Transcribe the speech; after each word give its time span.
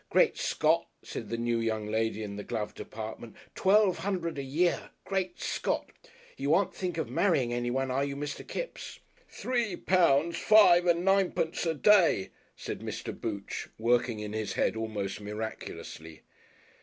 "Great 0.09 0.35
Scott!" 0.35 0.87
said 1.03 1.29
the 1.29 1.37
new 1.37 1.59
young 1.59 1.85
lady 1.85 2.23
in 2.23 2.35
the 2.35 2.43
glove 2.43 2.73
department. 2.73 3.35
"Twelve 3.53 3.99
hundred 3.99 4.39
a 4.39 4.43
year! 4.43 4.89
Great 5.05 5.39
Scott! 5.39 5.91
You 6.37 6.55
aren't 6.55 6.73
thinking 6.73 6.99
of 7.01 7.07
marrying 7.11 7.53
anyone, 7.53 7.91
are 7.91 8.03
you, 8.03 8.15
Mr. 8.15 8.41
Kipps?" 8.47 8.99
"Three 9.29 9.75
pounds, 9.75 10.39
five 10.39 10.87
and 10.87 11.05
ninepence 11.05 11.67
a 11.67 11.75
day," 11.75 12.31
said 12.55 12.79
Mr. 12.79 13.13
Booch, 13.15 13.69
working 13.77 14.19
in 14.19 14.33
his 14.33 14.53
head 14.53 14.75
almost 14.75 15.21
miraculously.... 15.21 16.23